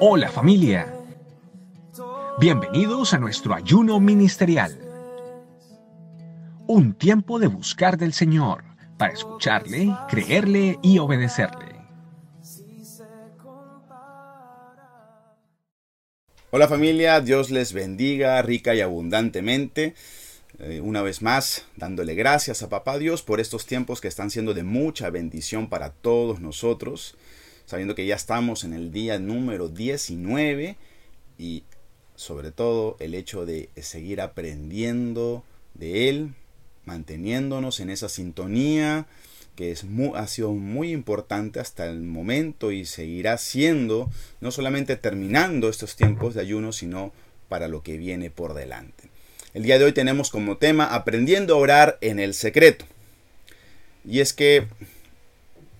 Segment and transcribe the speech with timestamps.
[0.00, 0.92] Hola familia.
[2.40, 4.76] Bienvenidos a nuestro ayuno ministerial.
[6.66, 8.64] Un tiempo de buscar del Señor
[8.96, 11.76] para escucharle, creerle y obedecerle.
[16.50, 19.94] Hola familia, Dios les bendiga rica y abundantemente.
[20.58, 24.54] Eh, una vez más, dándole gracias a Papá Dios por estos tiempos que están siendo
[24.54, 27.14] de mucha bendición para todos nosotros,
[27.66, 30.76] sabiendo que ya estamos en el día número 19
[31.36, 31.64] y
[32.14, 36.34] sobre todo el hecho de seguir aprendiendo de Él,
[36.86, 39.06] manteniéndonos en esa sintonía
[39.56, 44.10] que es ha sido muy importante hasta el momento y seguirá siendo,
[44.40, 47.12] no solamente terminando estos tiempos de ayuno, sino
[47.48, 49.15] para lo que viene por delante.
[49.56, 52.84] El día de hoy tenemos como tema aprendiendo a orar en el secreto.
[54.04, 54.66] Y es que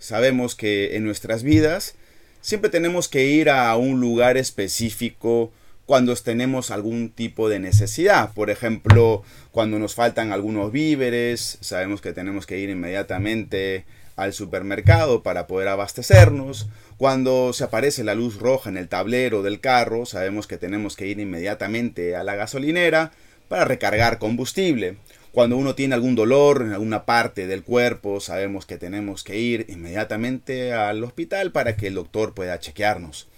[0.00, 1.94] sabemos que en nuestras vidas
[2.40, 5.52] siempre tenemos que ir a un lugar específico
[5.86, 8.32] cuando tenemos algún tipo de necesidad.
[8.34, 13.84] Por ejemplo, cuando nos faltan algunos víveres, sabemos que tenemos que ir inmediatamente
[14.16, 16.66] al supermercado para poder abastecernos.
[16.96, 21.06] Cuando se aparece la luz roja en el tablero del carro, sabemos que tenemos que
[21.06, 23.12] ir inmediatamente a la gasolinera
[23.50, 24.98] para recargar combustible.
[25.32, 29.66] Cuando uno tiene algún dolor en alguna parte del cuerpo, sabemos que tenemos que ir
[29.68, 33.28] inmediatamente al hospital para que el doctor pueda chequearnos.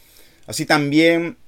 [0.47, 1.39] Así también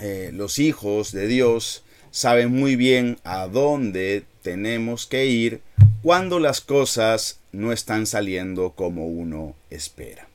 [0.00, 5.60] eh, los hijos de Dios saben muy bien a dónde tenemos que ir
[6.00, 10.31] cuando las cosas no están saliendo como uno espera.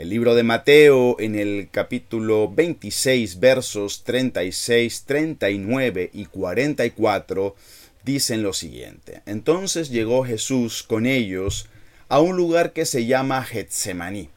[0.00, 7.54] El libro de Mateo en el capítulo 26 versos 36, 39 y 44
[8.02, 9.20] dicen lo siguiente.
[9.26, 11.68] Entonces llegó Jesús con ellos
[12.08, 14.30] a un lugar que se llama Getsemaní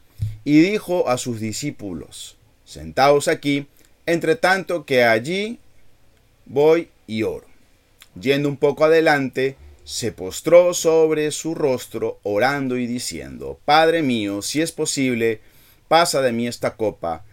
[0.44, 3.66] y dijo a sus discípulos, sentaos aquí,
[4.04, 5.60] entre tanto que allí
[6.44, 7.46] voy y oro.
[8.20, 14.60] Yendo un poco adelante, se postró sobre su rostro, orando y diciendo, Padre mío, si
[14.60, 15.40] es posible,
[15.88, 17.24] pasa de mí esta copa,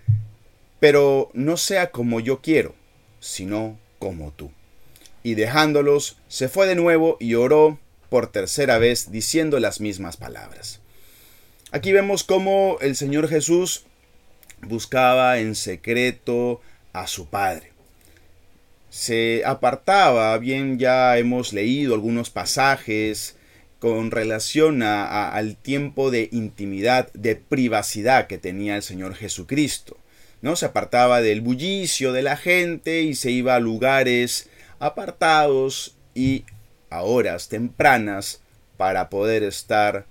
[0.79, 2.75] pero no sea como yo quiero,
[3.19, 4.51] sino como tú.
[5.23, 7.79] Y dejándolos, se fue de nuevo y oró
[8.09, 10.81] por tercera vez diciendo las mismas palabras.
[11.71, 13.85] Aquí vemos cómo el Señor Jesús
[14.61, 16.61] buscaba en secreto
[16.93, 17.71] a su Padre.
[18.89, 23.37] Se apartaba, bien ya hemos leído algunos pasajes
[23.81, 29.97] con relación al tiempo de intimidad, de privacidad que tenía el Señor Jesucristo.
[30.43, 30.55] ¿no?
[30.55, 34.47] Se apartaba del bullicio de la gente y se iba a lugares
[34.77, 36.45] apartados y
[36.91, 38.41] a horas tempranas
[38.77, 40.05] para poder estar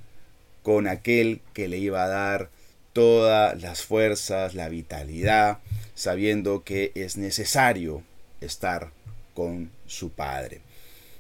[0.65, 2.51] con aquel que le iba a dar
[2.93, 5.59] todas las fuerzas, la vitalidad,
[5.95, 8.03] sabiendo que es necesario
[8.41, 8.91] estar
[9.33, 10.61] con su Padre.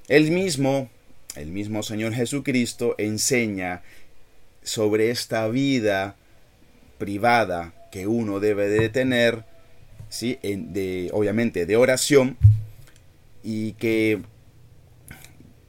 [0.08, 0.90] Él mismo
[1.40, 3.82] el mismo Señor Jesucristo enseña
[4.62, 6.16] sobre esta vida
[6.98, 9.44] privada que uno debe de tener,
[10.08, 10.38] ¿sí?
[10.42, 12.36] de, obviamente de oración,
[13.42, 14.20] y que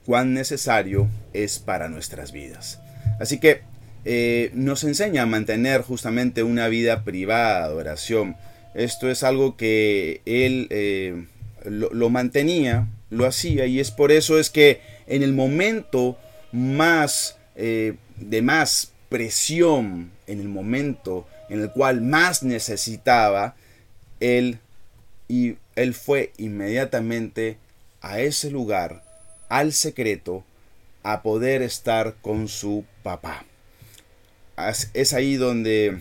[0.05, 2.79] cuán necesario es para nuestras vidas.
[3.19, 3.61] Así que
[4.03, 8.35] eh, nos enseña a mantener justamente una vida privada de oración.
[8.73, 11.25] Esto es algo que él eh,
[11.65, 16.17] lo mantenía, lo hacía, y es por eso es que en el momento
[16.53, 23.55] más eh, de más presión, en el momento en el cual más necesitaba,
[24.21, 24.59] él,
[25.27, 27.57] y él fue inmediatamente
[27.99, 29.03] a ese lugar,
[29.49, 30.45] al secreto,
[31.03, 33.43] a poder estar con su papá.
[34.93, 35.99] Es ahí donde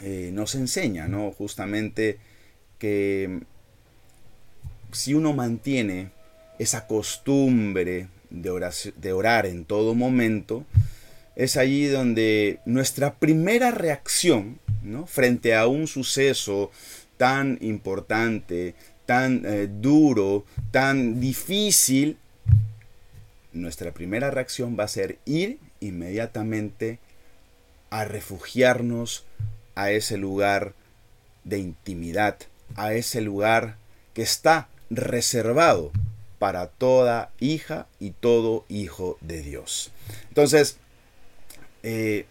[0.00, 1.32] eh, nos enseña, ¿no?
[1.32, 2.18] Justamente
[2.78, 3.40] que
[4.92, 6.10] si uno mantiene
[6.58, 10.64] esa costumbre de, orar en todo momento,
[11.36, 14.58] es allí donde nuestra primera reacción
[15.06, 16.70] frente a un suceso
[17.16, 18.74] tan importante,
[19.06, 22.16] tan eh, duro, tan difícil,
[23.52, 26.98] nuestra primera reacción va a ser ir inmediatamente
[27.90, 29.24] a refugiarnos
[29.74, 30.74] a ese lugar
[31.44, 32.38] de intimidad,
[32.76, 33.76] a ese lugar
[34.14, 35.92] que está reservado
[36.42, 39.92] para toda hija y todo hijo de Dios.
[40.26, 40.76] Entonces,
[41.84, 42.26] eh,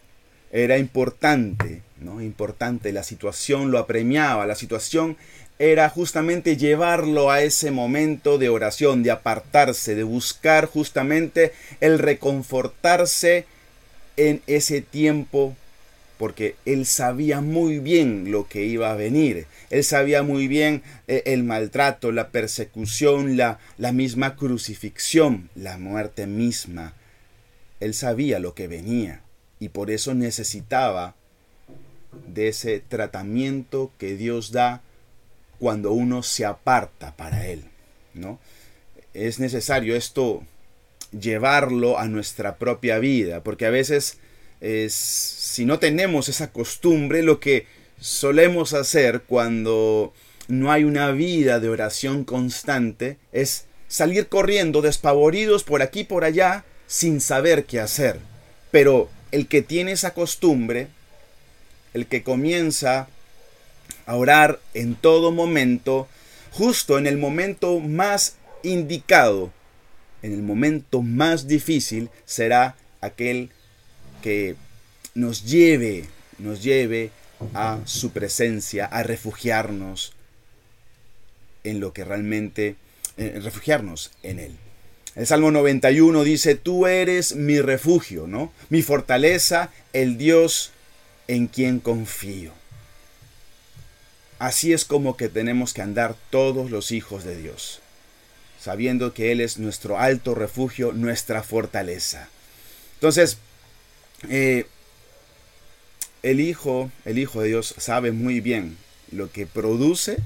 [0.50, 2.20] era importante, ¿no?
[2.20, 5.16] Importante, la situación lo apremiaba, la situación
[5.58, 13.46] era justamente llevarlo a ese momento de oración, de apartarse, de buscar justamente el reconfortarse
[14.18, 15.56] en ese tiempo
[16.18, 19.46] porque él sabía muy bien lo que iba a venir.
[19.70, 26.26] Él sabía muy bien eh, el maltrato, la persecución, la, la misma crucifixión, la muerte
[26.26, 26.94] misma.
[27.80, 29.22] Él sabía lo que venía
[29.58, 31.14] y por eso necesitaba
[32.26, 34.82] de ese tratamiento que Dios da
[35.58, 37.64] cuando uno se aparta para Él.
[38.14, 38.38] ¿no?
[39.14, 40.42] Es necesario esto
[41.12, 44.18] llevarlo a nuestra propia vida, porque a veces
[44.88, 47.66] si no tenemos esa costumbre, lo que
[48.00, 50.12] solemos hacer cuando
[50.48, 56.24] no hay una vida de oración constante es salir corriendo despavoridos por aquí y por
[56.24, 58.18] allá sin saber qué hacer.
[58.70, 60.88] Pero el que tiene esa costumbre,
[61.94, 63.08] el que comienza
[64.06, 66.08] a orar en todo momento,
[66.50, 69.52] justo en el momento más indicado,
[70.22, 73.61] en el momento más difícil, será aquel que
[75.14, 76.06] nos lleve,
[76.38, 77.10] nos lleve
[77.54, 80.12] a su presencia, a refugiarnos
[81.64, 82.76] en lo que realmente,
[83.16, 84.56] eh, refugiarnos en Él.
[85.14, 88.52] El Salmo 91 dice, tú eres mi refugio, ¿no?
[88.70, 90.72] Mi fortaleza, el Dios
[91.28, 92.52] en quien confío.
[94.38, 97.80] Así es como que tenemos que andar todos los hijos de Dios,
[98.60, 102.28] sabiendo que Él es nuestro alto refugio, nuestra fortaleza.
[102.94, 103.38] Entonces,
[104.28, 104.66] eh,
[106.22, 108.76] el Hijo, el Hijo de Dios sabe muy bien
[109.10, 110.18] lo que produce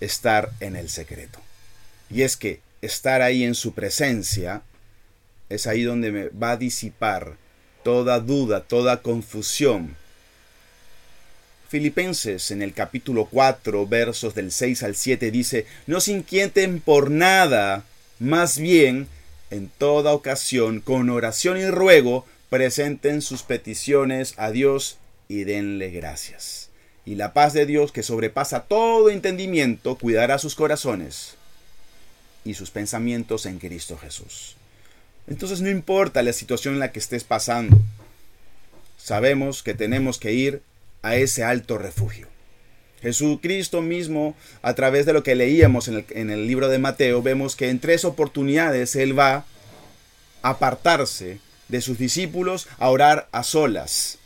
[0.00, 1.38] estar en el secreto.
[2.10, 4.62] Y es que estar ahí en su presencia
[5.48, 7.36] es ahí donde me va a disipar
[7.82, 9.96] toda duda, toda confusión.
[11.68, 17.10] Filipenses en el capítulo 4, versos del 6 al 7 dice, no se inquieten por
[17.10, 17.84] nada,
[18.18, 19.08] más bien,
[19.50, 26.70] en toda ocasión, con oración y ruego, presenten sus peticiones a Dios y denle gracias.
[27.04, 31.34] Y la paz de Dios, que sobrepasa todo entendimiento, cuidará sus corazones
[32.44, 34.54] y sus pensamientos en Cristo Jesús.
[35.26, 37.76] Entonces no importa la situación en la que estés pasando,
[38.98, 40.62] sabemos que tenemos que ir
[41.02, 42.28] a ese alto refugio.
[43.02, 47.20] Jesucristo mismo, a través de lo que leíamos en el, en el libro de Mateo,
[47.20, 49.44] vemos que en tres oportunidades Él va
[50.42, 54.18] a apartarse de sus discípulos a orar a solas,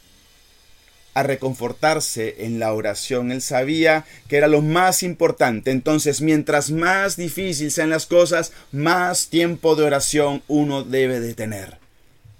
[1.14, 3.32] a reconfortarse en la oración.
[3.32, 5.70] Él sabía que era lo más importante.
[5.70, 11.78] Entonces, mientras más difícil sean las cosas, más tiempo de oración uno debe de tener.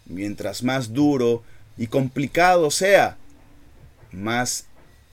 [0.06, 1.43] Mientras más duro
[1.77, 3.17] y complicado sea,
[4.12, 4.67] más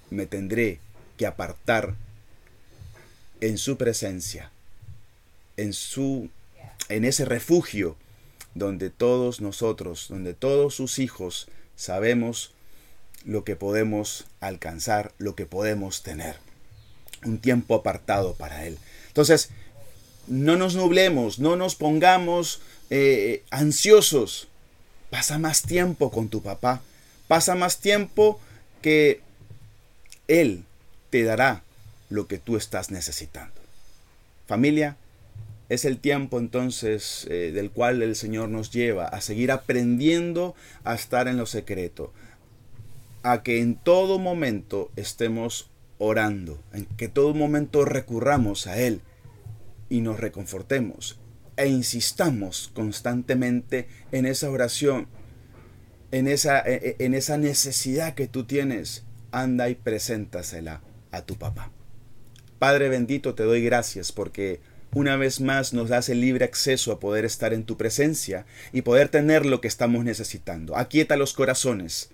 [0.10, 0.80] me tendré
[1.18, 1.96] que apartar
[3.42, 4.52] en su presencia,
[5.58, 6.30] en su
[6.88, 7.98] en ese refugio
[8.56, 12.52] donde todos nosotros, donde todos sus hijos sabemos
[13.26, 16.38] lo que podemos alcanzar, lo que podemos tener.
[17.24, 18.78] Un tiempo apartado para Él.
[19.08, 19.50] Entonces,
[20.28, 24.48] no nos nublemos, no nos pongamos eh, ansiosos.
[25.10, 26.82] Pasa más tiempo con tu papá.
[27.28, 28.40] Pasa más tiempo
[28.82, 29.22] que
[30.28, 30.64] Él
[31.10, 31.64] te dará
[32.10, 33.54] lo que tú estás necesitando.
[34.48, 34.98] Familia,
[35.70, 40.96] es el tiempo entonces eh, del cual el Señor nos lleva a seguir aprendiendo a
[40.96, 42.14] estar en lo secreto,
[43.24, 49.02] a que en todo momento estemos orando, en que todo momento recurramos a Él
[49.90, 51.20] y nos reconfortemos
[51.58, 55.08] e insistamos constantemente en esa oración,
[56.12, 60.82] en esa, e, e, en esa necesidad que tú tienes, anda y preséntasela
[61.12, 61.72] a tu papá.
[62.60, 64.60] Padre bendito, te doy gracias porque
[64.96, 68.82] una vez más nos das el libre acceso a poder estar en tu presencia y
[68.82, 70.78] poder tener lo que estamos necesitando.
[70.78, 72.10] Aquieta los corazones.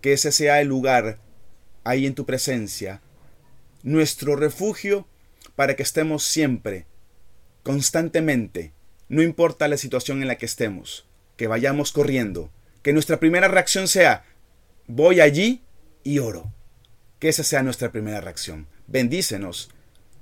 [0.00, 1.18] Que ese sea el lugar
[1.84, 3.02] ahí en tu presencia,
[3.82, 5.06] nuestro refugio
[5.56, 6.86] para que estemos siempre,
[7.62, 8.72] constantemente,
[9.08, 11.06] no importa la situación en la que estemos,
[11.36, 12.50] que vayamos corriendo,
[12.82, 14.24] que nuestra primera reacción sea,
[14.86, 15.62] voy allí
[16.02, 16.50] y oro.
[17.18, 18.68] Que esa sea nuestra primera reacción.
[18.86, 19.70] Bendícenos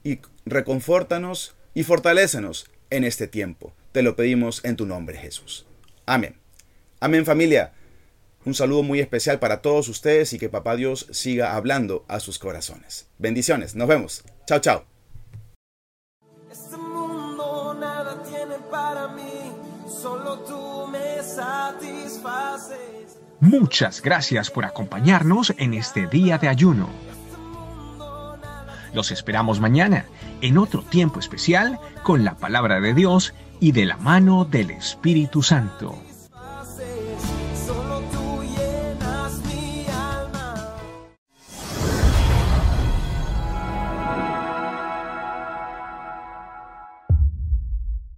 [0.07, 3.73] y reconfórtanos y fortalécenos en este tiempo.
[3.91, 5.67] Te lo pedimos en tu nombre, Jesús.
[6.07, 6.37] Amén.
[7.01, 7.73] Amén familia.
[8.45, 12.39] Un saludo muy especial para todos ustedes y que Papá Dios siga hablando a sus
[12.39, 13.09] corazones.
[13.19, 13.75] Bendiciones.
[13.75, 14.23] Nos vemos.
[14.47, 14.85] Chao, chao.
[16.53, 19.53] Este mundo nada tiene para mí,
[19.89, 22.79] solo tú me satisfaces.
[23.41, 27.16] Muchas gracias por acompañarnos en este día de ayuno.
[28.93, 30.07] Los esperamos mañana
[30.41, 35.43] en otro tiempo especial con la palabra de Dios y de la mano del Espíritu
[35.43, 36.06] Santo.